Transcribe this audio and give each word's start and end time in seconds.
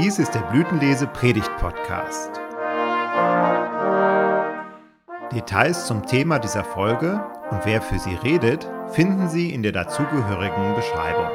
Dies 0.00 0.20
ist 0.20 0.32
der 0.32 0.42
Blütenlese 0.42 1.08
Predigt 1.08 1.50
Podcast. 1.56 2.30
Details 5.32 5.88
zum 5.88 6.06
Thema 6.06 6.38
dieser 6.38 6.62
Folge 6.62 7.20
und 7.50 7.64
wer 7.64 7.82
für 7.82 7.98
sie 7.98 8.14
redet, 8.14 8.70
finden 8.92 9.28
Sie 9.28 9.52
in 9.52 9.64
der 9.64 9.72
dazugehörigen 9.72 10.76
Beschreibung. 10.76 11.30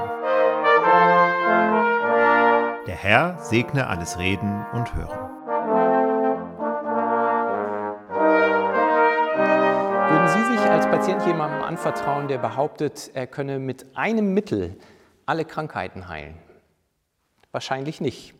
Der 2.87 2.95
Herr 2.95 3.37
segne 3.39 3.87
alles 3.87 4.17
Reden 4.17 4.65
und 4.71 4.95
Hören. 4.95 5.19
Würden 10.09 10.27
Sie 10.29 10.55
sich 10.55 10.69
als 10.69 10.85
Patient 10.85 11.25
jemandem 11.25 11.63
anvertrauen, 11.63 12.29
der 12.29 12.37
behauptet, 12.37 13.11
er 13.13 13.27
könne 13.27 13.59
mit 13.59 13.97
einem 13.97 14.33
Mittel 14.33 14.77
alle 15.25 15.43
Krankheiten 15.43 16.07
heilen? 16.07 16.35
Wahrscheinlich 17.51 17.99
nicht. 17.99 18.35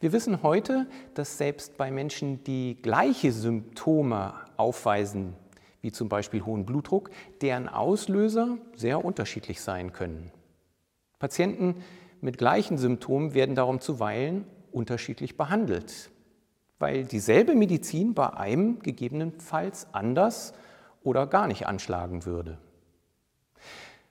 Wir 0.00 0.12
wissen 0.12 0.42
heute, 0.42 0.86
dass 1.14 1.38
selbst 1.38 1.76
bei 1.76 1.90
Menschen, 1.90 2.44
die 2.44 2.76
gleiche 2.80 3.32
Symptome 3.32 4.34
aufweisen, 4.56 5.34
wie 5.80 5.92
zum 5.92 6.08
Beispiel 6.08 6.44
hohen 6.44 6.66
Blutdruck, 6.66 7.10
deren 7.40 7.68
Auslöser 7.68 8.58
sehr 8.74 9.04
unterschiedlich 9.04 9.60
sein 9.60 9.92
können. 9.92 10.32
Patienten 11.18 11.82
mit 12.20 12.38
gleichen 12.38 12.78
Symptomen 12.78 13.34
werden 13.34 13.54
darum 13.54 13.80
zuweilen 13.80 14.46
unterschiedlich 14.72 15.36
behandelt, 15.36 16.10
weil 16.78 17.04
dieselbe 17.04 17.54
Medizin 17.54 18.14
bei 18.14 18.32
einem 18.34 18.80
gegebenenfalls 18.80 19.86
anders 19.92 20.52
oder 21.02 21.26
gar 21.26 21.46
nicht 21.46 21.66
anschlagen 21.66 22.26
würde. 22.26 22.58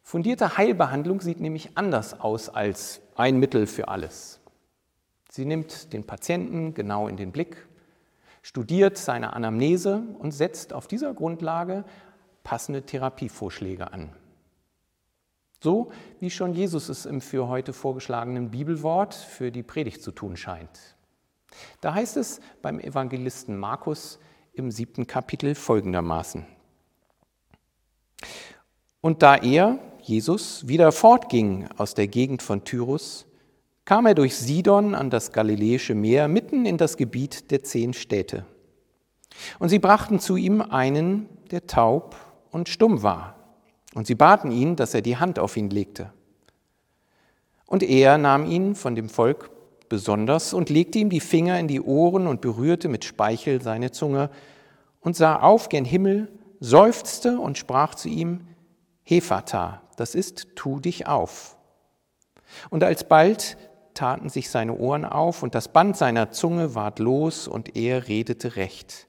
Fundierte 0.01 0.57
Heilbehandlung 0.57 1.19
sieht 1.21 1.39
nämlich 1.39 1.71
anders 1.75 2.19
aus 2.19 2.49
als 2.49 3.01
ein 3.15 3.37
Mittel 3.37 3.67
für 3.67 3.87
alles. 3.87 4.39
Sie 5.35 5.43
nimmt 5.43 5.91
den 5.91 6.07
Patienten 6.07 6.73
genau 6.75 7.09
in 7.09 7.17
den 7.17 7.33
Blick, 7.33 7.67
studiert 8.41 8.97
seine 8.97 9.33
Anamnese 9.33 10.01
und 10.17 10.31
setzt 10.31 10.71
auf 10.71 10.87
dieser 10.87 11.13
Grundlage 11.13 11.83
passende 12.45 12.83
Therapievorschläge 12.83 13.91
an. 13.91 14.15
So 15.61 15.91
wie 16.21 16.29
schon 16.29 16.53
Jesus 16.53 16.87
es 16.87 17.05
im 17.05 17.19
für 17.19 17.49
heute 17.49 17.73
vorgeschlagenen 17.73 18.49
Bibelwort 18.49 19.13
für 19.13 19.51
die 19.51 19.61
Predigt 19.61 20.01
zu 20.01 20.13
tun 20.13 20.37
scheint. 20.37 20.95
Da 21.81 21.93
heißt 21.93 22.15
es 22.15 22.39
beim 22.61 22.79
Evangelisten 22.79 23.57
Markus 23.57 24.19
im 24.53 24.71
siebten 24.71 25.05
Kapitel 25.05 25.53
folgendermaßen. 25.53 26.45
Und 29.01 29.21
da 29.21 29.35
er, 29.35 29.79
Jesus, 30.01 30.69
wieder 30.69 30.93
fortging 30.93 31.67
aus 31.75 31.93
der 31.93 32.07
Gegend 32.07 32.41
von 32.41 32.63
Tyrus, 32.63 33.25
kam 33.85 34.07
er 34.07 34.15
durch 34.15 34.35
Sidon 34.35 34.95
an 34.95 35.09
das 35.09 35.31
Galiläische 35.31 35.93
Meer, 35.93 36.27
mitten 36.27 36.65
in 36.65 36.77
das 36.77 36.97
Gebiet 36.97 37.51
der 37.51 37.63
zehn 37.63 37.93
Städte. 37.93 38.45
Und 39.59 39.69
sie 39.69 39.79
brachten 39.79 40.19
zu 40.19 40.35
ihm 40.35 40.61
einen, 40.61 41.29
der 41.51 41.67
taub 41.67 42.15
und 42.51 42.67
stumm 42.67 43.03
war. 43.03 43.35
Und 43.93 44.07
sie 44.07 44.15
baten 44.15 44.51
ihn, 44.51 44.75
dass 44.75 44.93
er 44.93 45.01
die 45.01 45.17
Hand 45.17 45.39
auf 45.39 45.55
ihn 45.55 45.69
legte. 45.69 46.11
Und 47.67 47.83
er 47.83 48.17
nahm 48.17 48.45
ihn 48.45 48.75
von 48.75 48.95
dem 48.95 49.09
Volk 49.09 49.51
besonders 49.87 50.53
und 50.53 50.69
legte 50.69 50.99
ihm 50.99 51.09
die 51.09 51.19
Finger 51.19 51.59
in 51.59 51.67
die 51.67 51.81
Ohren 51.81 52.27
und 52.27 52.41
berührte 52.41 52.89
mit 52.89 53.05
Speichel 53.05 53.61
seine 53.61 53.91
Zunge 53.91 54.29
und 54.99 55.15
sah 55.15 55.37
auf 55.37 55.69
gen 55.69 55.85
Himmel, 55.85 56.31
seufzte 56.59 57.39
und 57.39 57.57
sprach 57.57 57.95
zu 57.95 58.09
ihm, 58.09 58.47
Hephata, 59.03 59.81
das 59.97 60.15
ist, 60.15 60.47
tu 60.55 60.79
dich 60.79 61.07
auf. 61.07 61.55
Und 62.69 62.83
alsbald 62.83 63.57
taten 63.95 64.29
sich 64.29 64.49
seine 64.49 64.77
Ohren 64.77 65.05
auf 65.05 65.41
und 65.41 65.55
das 65.55 65.69
Band 65.69 65.97
seiner 65.97 66.29
Zunge 66.31 66.75
ward 66.75 66.99
los 66.99 67.47
und 67.47 67.75
er 67.75 68.07
redete 68.07 68.55
recht. 68.55 69.07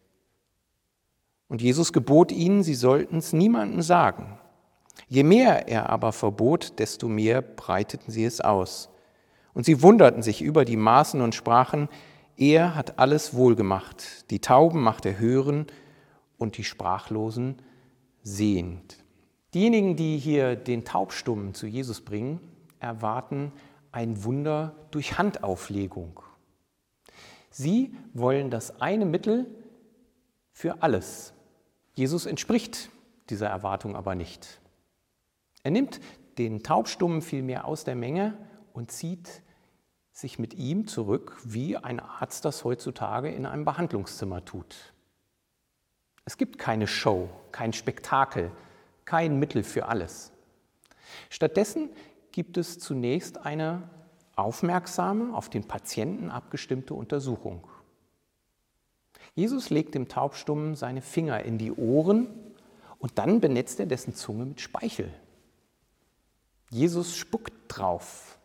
Und 1.48 1.62
Jesus 1.62 1.92
gebot 1.92 2.32
ihnen, 2.32 2.62
sie 2.62 2.74
sollten 2.74 3.18
es 3.18 3.32
niemanden 3.32 3.82
sagen. 3.82 4.38
Je 5.08 5.22
mehr 5.22 5.68
er 5.68 5.90
aber 5.90 6.12
verbot, 6.12 6.78
desto 6.78 7.08
mehr 7.08 7.42
breiteten 7.42 8.10
sie 8.10 8.24
es 8.24 8.40
aus. 8.40 8.88
Und 9.54 9.64
sie 9.64 9.82
wunderten 9.82 10.22
sich 10.22 10.42
über 10.42 10.64
die 10.64 10.76
Maßen 10.76 11.20
und 11.20 11.34
sprachen, 11.34 11.88
er 12.36 12.74
hat 12.74 12.98
alles 12.98 13.34
wohlgemacht, 13.34 14.30
die 14.30 14.40
Tauben 14.40 14.82
macht 14.82 15.06
er 15.06 15.18
hören 15.18 15.66
und 16.36 16.58
die 16.58 16.64
Sprachlosen 16.64 17.56
sehend. 18.22 18.98
Diejenigen, 19.54 19.96
die 19.96 20.18
hier 20.18 20.54
den 20.54 20.84
Taubstummen 20.84 21.54
zu 21.54 21.66
Jesus 21.66 22.02
bringen, 22.02 22.40
erwarten 22.78 23.52
ein 23.96 24.24
Wunder 24.24 24.74
durch 24.90 25.16
Handauflegung. 25.16 26.20
Sie 27.48 27.96
wollen 28.12 28.50
das 28.50 28.82
eine 28.82 29.06
Mittel 29.06 29.46
für 30.52 30.82
alles. 30.82 31.32
Jesus 31.94 32.26
entspricht 32.26 32.90
dieser 33.30 33.48
Erwartung 33.48 33.96
aber 33.96 34.14
nicht. 34.14 34.60
Er 35.62 35.70
nimmt 35.70 36.00
den 36.36 36.62
Taubstummen 36.62 37.22
vielmehr 37.22 37.64
aus 37.64 37.84
der 37.84 37.94
Menge 37.94 38.36
und 38.74 38.90
zieht 38.90 39.40
sich 40.12 40.38
mit 40.38 40.52
ihm 40.52 40.86
zurück, 40.86 41.34
wie 41.44 41.78
ein 41.78 41.98
Arzt 41.98 42.44
das 42.44 42.64
heutzutage 42.64 43.32
in 43.32 43.46
einem 43.46 43.64
Behandlungszimmer 43.64 44.44
tut. 44.44 44.92
Es 46.26 46.36
gibt 46.36 46.58
keine 46.58 46.86
Show, 46.86 47.30
kein 47.50 47.72
Spektakel, 47.72 48.50
kein 49.06 49.38
Mittel 49.38 49.62
für 49.62 49.86
alles. 49.88 50.32
Stattdessen 51.30 51.88
gibt 52.36 52.58
es 52.58 52.78
zunächst 52.78 53.46
eine 53.46 53.88
aufmerksame, 54.34 55.34
auf 55.34 55.48
den 55.48 55.64
Patienten 55.64 56.30
abgestimmte 56.30 56.92
Untersuchung. 56.92 57.66
Jesus 59.34 59.70
legt 59.70 59.94
dem 59.94 60.08
Taubstummen 60.08 60.74
seine 60.74 61.00
Finger 61.00 61.42
in 61.44 61.56
die 61.56 61.72
Ohren 61.72 62.28
und 62.98 63.16
dann 63.16 63.40
benetzt 63.40 63.80
er 63.80 63.86
dessen 63.86 64.14
Zunge 64.14 64.44
mit 64.44 64.60
Speichel. 64.60 65.14
Jesus 66.68 67.16
spuckt 67.16 67.54
drauf. 67.68 68.38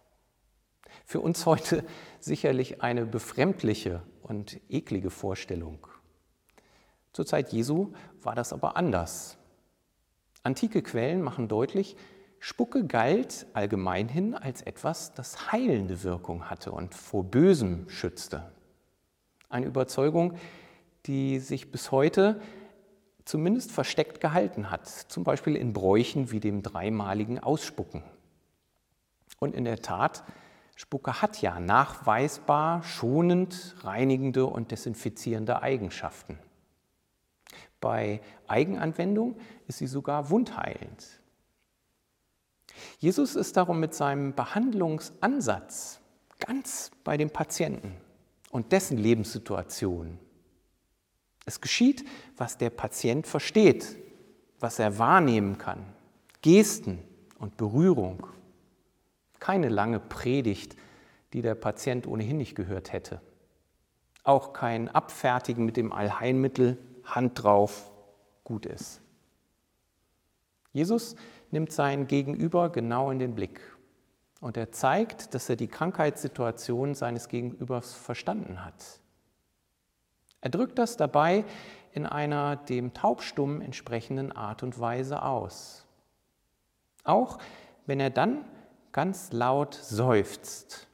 Für 1.03 1.19
uns 1.19 1.45
heute 1.45 1.83
sicherlich 2.21 2.81
eine 2.81 3.05
befremdliche 3.05 4.03
und 4.21 4.57
eklige 4.69 5.09
Vorstellung. 5.09 5.85
Zur 7.11 7.25
Zeit 7.25 7.51
Jesu 7.51 7.91
war 8.21 8.35
das 8.35 8.53
aber 8.53 8.77
anders. 8.77 9.37
Antike 10.43 10.81
Quellen 10.81 11.21
machen 11.21 11.49
deutlich, 11.49 11.97
Spucke 12.43 12.87
galt 12.87 13.45
allgemeinhin 13.53 14.33
als 14.33 14.63
etwas, 14.63 15.13
das 15.13 15.51
heilende 15.51 16.01
Wirkung 16.01 16.49
hatte 16.49 16.71
und 16.71 16.95
vor 16.95 17.23
Bösem 17.23 17.87
schützte. 17.87 18.51
Eine 19.47 19.67
Überzeugung, 19.67 20.33
die 21.05 21.37
sich 21.37 21.71
bis 21.71 21.91
heute 21.91 22.41
zumindest 23.25 23.71
versteckt 23.71 24.21
gehalten 24.21 24.71
hat, 24.71 24.87
zum 24.87 25.23
Beispiel 25.23 25.55
in 25.55 25.71
Bräuchen 25.71 26.31
wie 26.31 26.39
dem 26.39 26.63
dreimaligen 26.63 27.37
Ausspucken. 27.37 28.01
Und 29.37 29.53
in 29.53 29.63
der 29.63 29.83
Tat, 29.83 30.23
Spucke 30.75 31.21
hat 31.21 31.43
ja 31.43 31.59
nachweisbar 31.59 32.81
schonend, 32.81 33.75
reinigende 33.83 34.47
und 34.47 34.71
desinfizierende 34.71 35.61
Eigenschaften. 35.61 36.39
Bei 37.79 38.19
Eigenanwendung 38.47 39.37
ist 39.67 39.77
sie 39.77 39.87
sogar 39.87 40.31
wundheilend. 40.31 41.20
Jesus 42.99 43.35
ist 43.35 43.57
darum 43.57 43.79
mit 43.79 43.93
seinem 43.93 44.33
Behandlungsansatz 44.33 45.99
ganz 46.39 46.91
bei 47.03 47.17
dem 47.17 47.29
Patienten 47.29 47.95
und 48.51 48.71
dessen 48.71 48.97
Lebenssituation. 48.97 50.19
Es 51.45 51.61
geschieht, 51.61 52.05
was 52.37 52.57
der 52.57 52.69
Patient 52.69 53.25
versteht, 53.25 53.97
was 54.59 54.79
er 54.79 54.99
wahrnehmen 54.99 55.57
kann. 55.57 55.85
Gesten 56.41 56.99
und 57.39 57.57
Berührung. 57.57 58.27
Keine 59.39 59.69
lange 59.69 59.99
Predigt, 59.99 60.75
die 61.33 61.41
der 61.41 61.55
Patient 61.55 62.05
ohnehin 62.05 62.37
nicht 62.37 62.55
gehört 62.55 62.93
hätte. 62.93 63.21
Auch 64.23 64.53
kein 64.53 64.87
Abfertigen 64.89 65.65
mit 65.65 65.77
dem 65.77 65.91
Allheilmittel, 65.91 66.77
Hand 67.03 67.43
drauf, 67.43 67.91
gut 68.43 68.65
ist. 68.65 69.01
Jesus 70.73 71.15
nimmt 71.51 71.71
sein 71.71 72.07
Gegenüber 72.07 72.69
genau 72.69 73.11
in 73.11 73.19
den 73.19 73.35
Blick 73.35 73.61
und 74.39 74.57
er 74.57 74.71
zeigt, 74.71 75.33
dass 75.33 75.49
er 75.49 75.55
die 75.55 75.67
Krankheitssituation 75.67 76.95
seines 76.95 77.27
Gegenübers 77.27 77.93
verstanden 77.93 78.65
hat. 78.65 78.99
Er 80.41 80.49
drückt 80.49 80.79
das 80.79 80.97
dabei 80.97 81.45
in 81.91 82.05
einer 82.05 82.55
dem 82.55 82.93
Taubstummen 82.93 83.61
entsprechenden 83.61 84.31
Art 84.31 84.63
und 84.63 84.79
Weise 84.79 85.21
aus. 85.23 85.85
Auch 87.03 87.37
wenn 87.85 87.99
er 87.99 88.09
dann 88.09 88.45
ganz 88.91 89.31
laut 89.31 89.75
seufzt, 89.75 90.87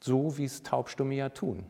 so 0.00 0.36
wie 0.36 0.44
es 0.44 0.62
Taubstumme 0.62 1.14
ja 1.14 1.28
tun. 1.28 1.64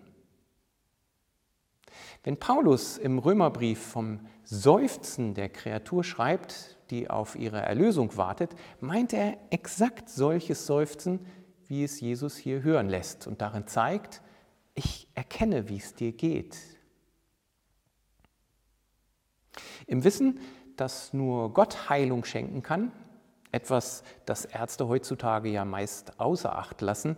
Wenn 2.22 2.38
Paulus 2.38 2.96
im 2.96 3.18
Römerbrief 3.18 3.80
vom 3.80 4.20
Seufzen 4.44 5.34
der 5.34 5.50
Kreatur 5.50 6.02
schreibt, 6.04 6.73
die 6.90 7.10
auf 7.10 7.36
ihre 7.36 7.60
Erlösung 7.60 8.16
wartet, 8.16 8.54
meint 8.80 9.12
er 9.12 9.38
exakt 9.50 10.08
solches 10.08 10.66
Seufzen, 10.66 11.20
wie 11.66 11.84
es 11.84 12.00
Jesus 12.00 12.36
hier 12.36 12.62
hören 12.62 12.88
lässt 12.88 13.26
und 13.26 13.40
darin 13.40 13.66
zeigt, 13.66 14.22
ich 14.74 15.08
erkenne, 15.14 15.68
wie 15.68 15.76
es 15.76 15.94
dir 15.94 16.12
geht. 16.12 16.56
Im 19.86 20.04
Wissen, 20.04 20.40
dass 20.76 21.12
nur 21.12 21.52
Gott 21.52 21.88
Heilung 21.88 22.24
schenken 22.24 22.62
kann, 22.62 22.92
etwas, 23.52 24.02
das 24.26 24.44
Ärzte 24.44 24.88
heutzutage 24.88 25.48
ja 25.48 25.64
meist 25.64 26.18
außer 26.18 26.56
Acht 26.56 26.80
lassen, 26.80 27.16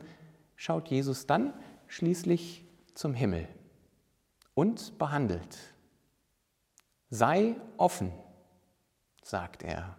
schaut 0.55 0.89
Jesus 0.89 1.27
dann 1.27 1.55
schließlich 1.87 2.65
zum 2.95 3.15
Himmel 3.15 3.49
und 4.55 4.99
behandelt. 4.99 5.57
Sei 7.09 7.57
offen, 7.77 8.12
sagt 9.26 9.62
er. 9.62 9.96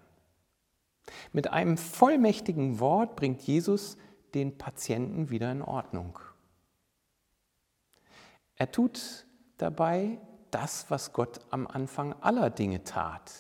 Mit 1.31 1.51
einem 1.51 1.77
vollmächtigen 1.77 2.79
Wort 2.79 3.15
bringt 3.15 3.41
Jesus 3.41 3.97
den 4.33 4.57
Patienten 4.57 5.29
wieder 5.29 5.51
in 5.51 5.62
Ordnung. 5.62 6.19
Er 8.56 8.71
tut 8.71 9.25
dabei 9.57 10.19
das, 10.51 10.89
was 10.89 11.13
Gott 11.13 11.41
am 11.50 11.68
Anfang 11.68 12.13
aller 12.21 12.50
Dinge 12.50 12.83
tat, 12.83 13.33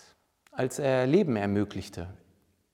als 0.51 0.79
er 0.79 1.07
Leben 1.07 1.35
ermöglichte, 1.35 2.13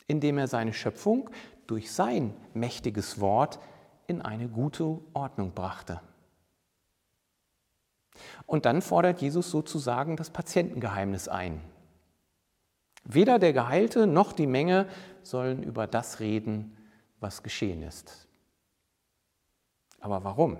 indem 0.07 0.37
er 0.37 0.47
seine 0.47 0.73
Schöpfung 0.73 1.29
durch 1.67 1.91
sein 1.91 2.35
mächtiges 2.53 3.19
Wort 3.19 3.59
in 4.07 4.21
eine 4.21 4.49
gute 4.49 4.99
Ordnung 5.13 5.53
brachte. 5.53 6.01
Und 8.45 8.65
dann 8.65 8.81
fordert 8.81 9.21
Jesus 9.21 9.49
sozusagen 9.49 10.17
das 10.17 10.29
Patientengeheimnis 10.29 11.27
ein. 11.27 11.61
Weder 13.05 13.39
der 13.39 13.53
Geheilte 13.53 14.07
noch 14.07 14.33
die 14.33 14.47
Menge 14.47 14.87
sollen 15.23 15.63
über 15.63 15.87
das 15.87 16.19
reden, 16.19 16.77
was 17.19 17.43
geschehen 17.43 17.83
ist. 17.83 18.27
Aber 19.99 20.23
warum? 20.23 20.57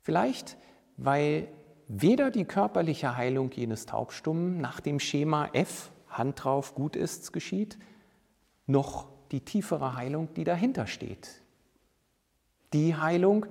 Vielleicht, 0.00 0.56
weil 0.96 1.48
weder 1.86 2.30
die 2.30 2.44
körperliche 2.44 3.16
Heilung 3.16 3.50
jenes 3.52 3.86
Taubstummen 3.86 4.60
nach 4.60 4.80
dem 4.80 4.98
Schema 4.98 5.48
F, 5.52 5.90
Hand 6.08 6.44
drauf, 6.44 6.74
gut 6.74 6.96
ist's, 6.96 7.32
geschieht, 7.32 7.78
noch 8.66 9.08
die 9.30 9.40
tiefere 9.40 9.94
Heilung, 9.94 10.34
die 10.34 10.44
dahinter 10.44 10.86
steht. 10.86 11.42
Die 12.72 12.96
Heilung, 12.96 13.46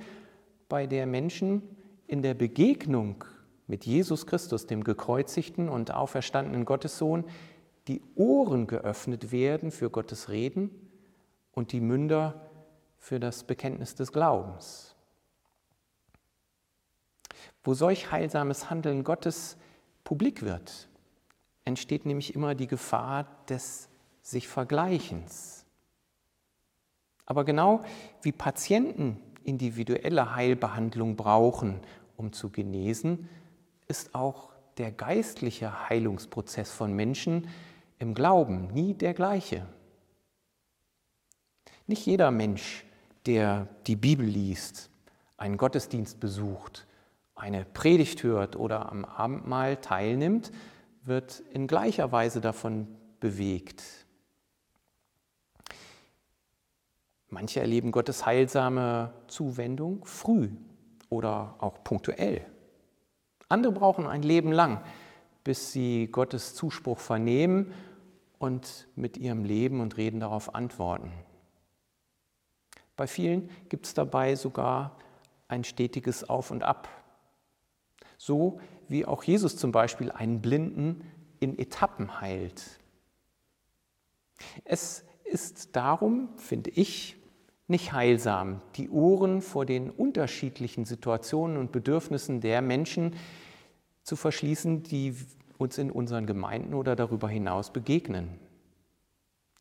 bei 0.68 0.88
der 0.88 1.06
Menschen 1.06 1.64
in 2.08 2.22
der 2.22 2.34
Begegnung 2.34 3.24
mit 3.72 3.86
Jesus 3.86 4.28
Christus, 4.28 4.68
dem 4.68 4.84
gekreuzigten 4.84 5.70
und 5.70 5.94
auferstandenen 5.94 6.66
Gottessohn, 6.66 7.24
die 7.88 8.02
Ohren 8.16 8.68
geöffnet 8.68 9.32
werden 9.32 9.72
für 9.72 9.90
Gottes 9.90 10.28
Reden 10.28 10.70
und 11.54 11.72
die 11.72 11.80
Münder 11.80 12.52
für 12.98 13.18
das 13.18 13.46
Bekenntnis 13.46 13.96
des 13.96 14.12
Glaubens. 14.12 14.94
Wo 17.64 17.74
solch 17.74 18.12
heilsames 18.12 18.70
Handeln 18.70 19.06
Gottes 19.06 19.56
publik 20.04 20.44
wird, 20.44 20.90
entsteht 21.64 22.06
nämlich 22.06 22.36
immer 22.36 22.56
die 22.56 22.68
Gefahr 22.68 23.26
des 23.48 23.88
sich 24.22 24.50
Vergleichens. 24.50 25.66
Aber 27.26 27.46
genau 27.46 27.86
wie 28.22 28.34
Patienten 28.34 29.18
individuelle 29.46 30.36
Heilbehandlung 30.36 31.16
brauchen, 31.16 31.80
um 32.18 32.34
zu 32.34 32.50
genesen, 32.50 33.30
ist 33.92 34.16
auch 34.16 34.54
der 34.78 34.90
geistliche 34.94 35.90
Heilungsprozess 35.90 36.72
von 36.72 36.94
Menschen 36.94 37.50
im 38.00 38.14
Glauben 38.14 38.68
nie 38.68 38.94
der 38.94 39.14
gleiche. 39.14 39.68
Nicht 41.88 42.06
jeder 42.06 42.32
Mensch, 42.32 42.86
der 43.26 43.68
die 43.88 43.98
Bibel 43.98 44.26
liest, 44.26 44.90
einen 45.36 45.58
Gottesdienst 45.58 46.22
besucht, 46.22 46.88
eine 47.36 47.66
Predigt 47.66 48.24
hört 48.24 48.56
oder 48.56 48.90
am 48.90 49.04
Abendmahl 49.04 49.76
teilnimmt, 49.76 50.54
wird 51.04 51.42
in 51.52 51.68
gleicher 51.68 52.14
Weise 52.14 52.40
davon 52.40 52.88
bewegt. 53.20 53.84
Manche 57.28 57.60
erleben 57.60 57.92
Gottes 57.92 58.26
heilsame 58.26 59.14
Zuwendung 59.28 60.06
früh 60.06 60.50
oder 61.10 61.56
auch 61.60 61.84
punktuell. 61.84 62.46
Andere 63.52 63.74
brauchen 63.74 64.08
ein 64.08 64.24
Leben 64.24 64.52
lang, 64.52 64.82
bis 65.44 65.72
sie 65.72 66.08
Gottes 66.08 66.56
Zuspruch 66.56 67.00
vernehmen 67.00 67.74
und 68.40 68.88
mit 68.96 69.18
ihrem 69.18 69.44
Leben 69.44 69.82
und 69.82 69.98
Reden 69.98 70.20
darauf 70.20 70.56
antworten. 70.56 71.12
Bei 72.96 73.08
vielen 73.08 73.50
gibt 73.70 73.86
es 73.86 73.94
dabei 73.94 74.36
sogar 74.36 74.98
ein 75.48 75.64
stetiges 75.64 76.30
Auf 76.30 76.52
und 76.52 76.64
Ab. 76.64 76.88
So 78.18 78.60
wie 78.88 79.06
auch 79.06 79.24
Jesus 79.24 79.58
zum 79.58 79.72
Beispiel 79.72 80.12
einen 80.12 80.42
Blinden 80.42 81.04
in 81.40 81.58
Etappen 81.58 82.22
heilt. 82.22 82.80
Es 84.64 85.04
ist 85.24 85.76
darum, 85.76 86.30
finde 86.38 86.70
ich, 86.72 87.18
nicht 87.72 87.94
heilsam, 87.94 88.62
die 88.76 88.90
Ohren 88.90 89.42
vor 89.42 89.66
den 89.66 89.90
unterschiedlichen 89.90 90.86
Situationen 90.86 91.58
und 91.58 91.72
Bedürfnissen 91.72 92.42
der 92.42 92.62
Menschen 92.62 93.16
zu 94.04 94.16
verschließen, 94.16 94.84
die 94.84 95.16
uns 95.58 95.78
in 95.78 95.90
unseren 95.90 96.28
Gemeinden 96.28 96.74
oder 96.74 96.96
darüber 96.96 97.28
hinaus 97.28 97.72
begegnen. 97.72 98.40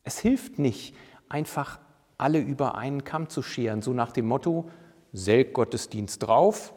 Es 0.03 0.19
hilft 0.19 0.59
nicht, 0.59 0.95
einfach 1.29 1.79
alle 2.17 2.39
über 2.39 2.75
einen 2.75 3.03
Kamm 3.03 3.29
zu 3.29 3.41
scheren, 3.41 3.81
so 3.81 3.93
nach 3.93 4.11
dem 4.11 4.27
Motto, 4.27 4.69
Selk 5.13 5.53
Gottesdienst 5.53 6.23
drauf, 6.23 6.73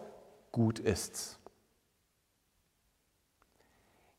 gut 0.52 0.78
ist's. 0.78 1.38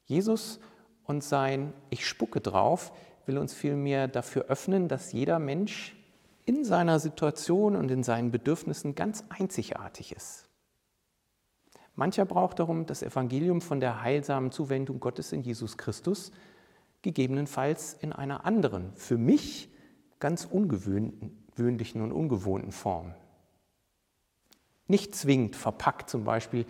Jesus 0.06 0.60
und 1.04 1.24
sein 1.24 1.74
Ich 1.90 2.08
spucke 2.08 2.40
drauf 2.42 2.92
will 3.26 3.38
uns 3.38 3.54
vielmehr 3.54 4.08
dafür 4.08 4.46
öffnen, 4.46 4.88
dass 4.88 5.12
jeder 5.12 5.40
Mensch 5.40 5.94
in 6.45 6.63
seiner 6.63 7.00
Situation 7.00 7.75
und 7.75 7.89
in 7.89 8.03
seinen 8.03 8.31
Bedürfnissen 8.31 8.95
ganz 8.95 9.24
einzigartig 9.30 10.15
ist. 10.15 10.47
Mancher 11.95 12.25
braucht 12.25 12.59
darum 12.59 12.86
das 12.86 13.01
Evangelium 13.01 13.62
von 13.62 13.80
der 13.80 14.01
heilsamen 14.01 14.51
Zuwendung 14.51 15.00
Gottes 15.00 15.31
in 15.31 15.42
Jesus 15.42 15.77
Christus, 15.77 16.31
gegebenenfalls 17.01 17.94
in 17.94 18.12
einer 18.12 18.45
anderen, 18.45 18.94
für 18.95 19.18
mich 19.18 19.69
ganz 20.19 20.45
ungewöhnlichen 20.45 22.02
und 22.02 22.11
ungewohnten 22.11 22.71
Form. 22.71 23.14
Nicht 24.87 25.16
zwingend 25.16 25.56
verpackt 25.56 26.09
zum 26.09 26.25
Beispiel 26.25 26.66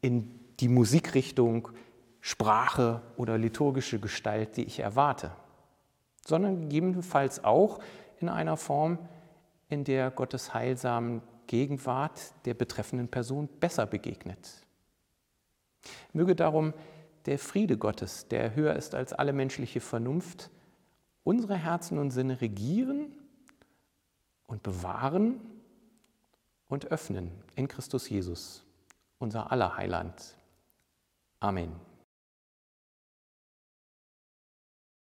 in 0.00 0.38
die 0.60 0.68
Musikrichtung, 0.68 1.68
Sprache 2.20 3.02
oder 3.16 3.38
liturgische 3.38 4.00
Gestalt, 4.00 4.56
die 4.56 4.64
ich 4.64 4.80
erwarte, 4.80 5.30
sondern 6.26 6.62
gegebenenfalls 6.62 7.44
auch 7.44 7.78
in 8.20 8.28
einer 8.28 8.56
Form, 8.56 8.98
in 9.68 9.84
der 9.84 10.10
Gottes 10.10 10.54
heilsamen 10.54 11.22
Gegenwart 11.46 12.32
der 12.44 12.54
betreffenden 12.54 13.08
Person 13.08 13.48
besser 13.60 13.86
begegnet. 13.86 14.66
Möge 16.12 16.34
darum 16.34 16.72
der 17.26 17.38
Friede 17.38 17.76
Gottes, 17.76 18.28
der 18.28 18.54
höher 18.54 18.74
ist 18.74 18.94
als 18.94 19.12
alle 19.12 19.32
menschliche 19.32 19.80
Vernunft, 19.80 20.50
unsere 21.24 21.56
Herzen 21.56 21.98
und 21.98 22.10
Sinne 22.10 22.40
regieren 22.40 23.12
und 24.46 24.62
bewahren 24.62 25.40
und 26.68 26.86
öffnen 26.86 27.32
in 27.54 27.68
Christus 27.68 28.08
Jesus, 28.08 28.64
unser 29.18 29.50
aller 29.50 29.76
Heiland. 29.76 30.36
Amen. 31.40 31.72